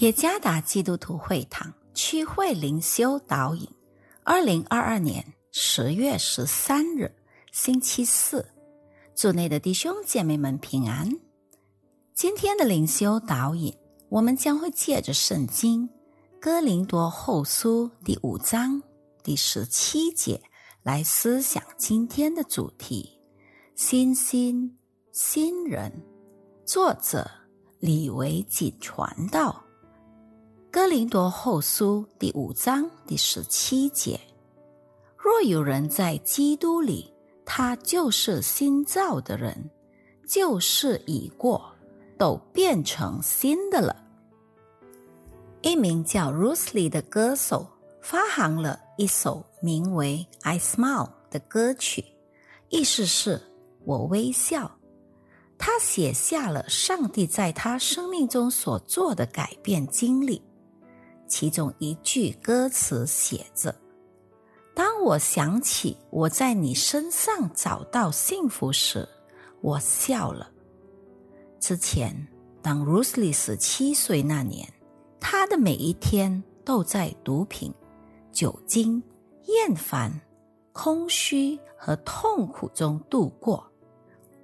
[0.00, 3.66] 耶加达基督徒会堂区会灵修导引，
[4.24, 7.10] 二零二二年十月十三日，
[7.50, 8.46] 星期四，
[9.14, 11.10] 祝内的弟兄姐妹们平安。
[12.12, 13.74] 今天的灵修导引，
[14.10, 15.88] 我们将会借着圣经
[16.38, 18.82] 哥林多后书第五章
[19.22, 20.38] 第十七节
[20.82, 23.18] 来思想今天的主题：
[23.74, 24.76] 新心
[25.10, 25.90] 新人。
[26.66, 27.30] 作者
[27.78, 29.62] 李维锦传道。
[30.70, 34.20] 哥林多后书第五章第十七节：
[35.16, 37.12] 若有人在基督里，
[37.44, 39.70] 他就是新造的人，
[40.28, 41.72] 旧事已过，
[42.18, 43.96] 都变成新的了。
[45.62, 47.66] 一名叫 Rusli 的歌手
[48.02, 52.04] 发行了一首名为《I Smile》的歌曲，
[52.68, 53.40] 意思是
[53.84, 54.70] 我微笑。
[55.58, 60.42] 他写下了上帝在他生命中所做的改变经历。
[61.28, 63.74] 其中一句歌词写着
[64.74, 69.08] ：“当我想起我在你身上找到幸福时，
[69.60, 70.50] 我笑了。”
[71.58, 72.14] 之前，
[72.62, 74.72] 当 Rusli 十七岁那年，
[75.18, 77.72] 他的每一天都在毒品、
[78.32, 79.02] 酒精、
[79.44, 80.12] 厌烦、
[80.72, 83.66] 空虚和痛苦中度过。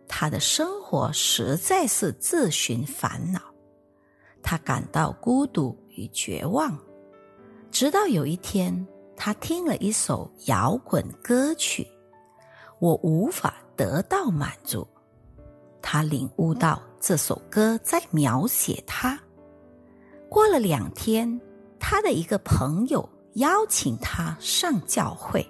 [0.08, 3.40] 他的生活实在是自寻烦恼，
[4.42, 5.76] 他感到孤独。
[5.94, 6.76] 与绝望，
[7.70, 11.86] 直到有一天，他听了一首摇滚歌曲，
[12.78, 14.86] 我无法得到满足。
[15.80, 19.18] 他领悟到这首歌在描写他。
[20.28, 21.40] 过了两天，
[21.78, 25.46] 他的一个朋友邀请他上教会，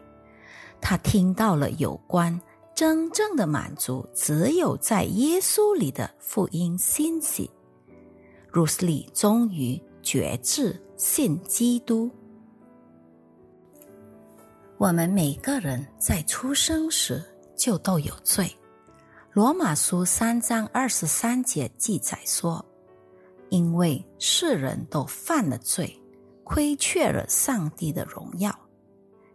[0.80, 2.40] 他听到了有关
[2.74, 7.50] 真正的满足只有在耶稣里的福音信息。
[8.50, 9.80] 鲁斯利终于。
[10.02, 12.10] 觉志信基督。
[14.78, 17.22] 我们每个人在出生时
[17.56, 18.50] 就都有罪。
[19.32, 22.62] 罗马书三章二十三节记载说
[23.48, 25.98] ：“因为世人都犯了罪，
[26.44, 28.54] 亏缺了上帝的荣耀。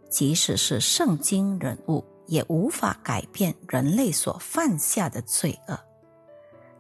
[0.10, 5.80] 即使是圣经人物，也无法改变人类所犯下的罪恶。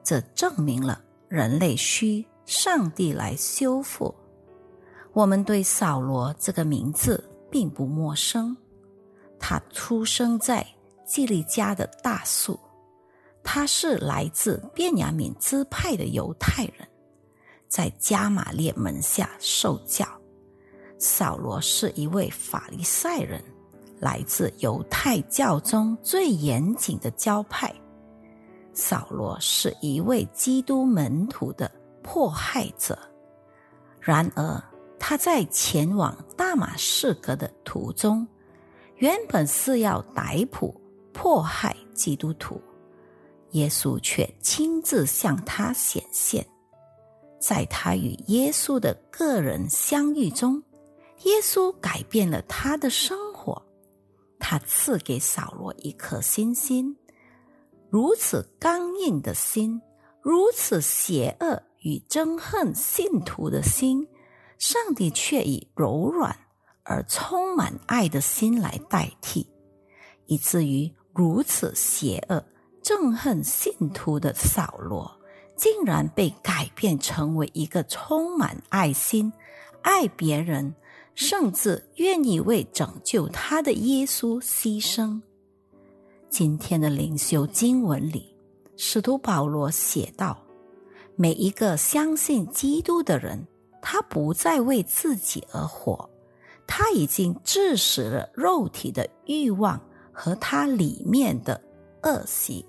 [0.03, 4.15] 这证明了人类需。”上帝来修复。
[5.11, 7.21] 我们对扫罗这个名字
[7.51, 8.55] 并不陌生。
[9.37, 10.65] 他出生在
[11.05, 12.57] 基利家的大树，
[13.43, 16.87] 他是来自便雅悯支派的犹太人，
[17.67, 20.07] 在加玛列门下受教。
[20.97, 23.43] 扫罗是一位法利赛人，
[23.99, 27.75] 来自犹太教中最严谨的教派。
[28.73, 31.69] 扫罗是一位基督门徒的。
[32.07, 32.97] 迫害者。
[33.99, 34.63] 然而，
[34.97, 38.25] 他在前往大马士革的途中，
[38.95, 40.79] 原本是要逮捕、
[41.11, 42.61] 迫害基督徒。
[43.51, 46.47] 耶稣却亲自向他显现。
[47.39, 50.63] 在他与耶稣的个人相遇中，
[51.23, 53.61] 耶稣改变了他的生活。
[54.39, 56.95] 他赐给扫罗一颗新心，
[57.89, 59.81] 如此刚硬的心，
[60.21, 61.61] 如此邪恶。
[61.87, 64.05] 与憎恨信徒的心，
[64.57, 66.37] 上帝却以柔软
[66.83, 69.47] 而充满爱的心来代替，
[70.25, 72.43] 以至于如此邪恶、
[72.83, 75.09] 憎恨信徒的扫罗，
[75.55, 79.31] 竟然被改变成为一个充满爱心、
[79.81, 80.75] 爱别人，
[81.15, 85.21] 甚至愿意为拯救他的耶稣牺牲。
[86.29, 88.35] 今天的灵修经文里，
[88.75, 90.37] 使徒保罗写道。
[91.19, 93.47] 每一个相信基督的人，
[93.81, 96.07] 他不再为自己而活，
[96.67, 99.81] 他已经致死了肉体的欲望
[100.13, 101.59] 和他里面的
[102.03, 102.63] 恶习。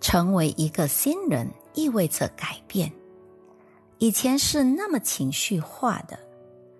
[0.00, 2.90] 成为一个新人意味着改变，
[3.98, 6.18] 以前是那么情绪化的，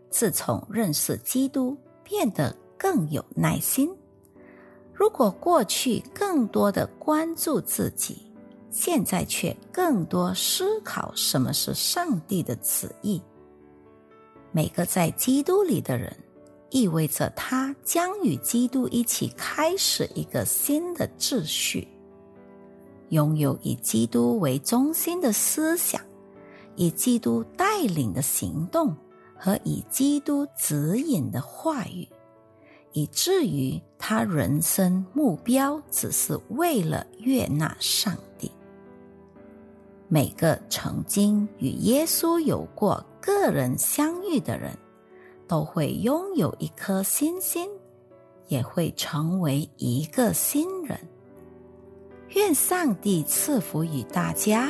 [0.09, 3.95] 自从认识基督，变得更有耐心。
[4.95, 8.30] 如果过去更多的关注自己。
[8.71, 13.21] 现在却更多思考什么是上帝的旨意。
[14.53, 16.17] 每个在基督里的人，
[16.71, 21.87] 意味着他将与基督一起开始一个新的秩序，
[23.09, 26.01] 拥有以基督为中心的思想，
[26.77, 28.97] 以基督带领的行动
[29.37, 32.09] 和以基督指引的话语，
[32.93, 38.51] 以至于他人生目标只是为了悦纳上帝。
[40.13, 44.77] 每个曾经与耶稣有过个人相遇的人，
[45.47, 47.71] 都会拥有一颗星星，
[48.49, 50.99] 也会成为一个新人。
[52.31, 54.69] 愿上帝赐福于大家。